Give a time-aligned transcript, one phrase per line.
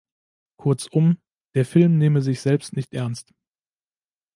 [0.57, 1.19] Kurzum,
[1.53, 3.35] der Film nehme sich selbst nicht ernst.